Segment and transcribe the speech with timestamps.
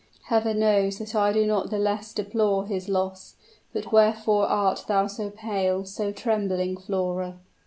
[0.29, 3.35] Heaven knows that I do not the less deplore his loss
[3.71, 7.37] but wherefore art thou so pale, so trembling, Flora?"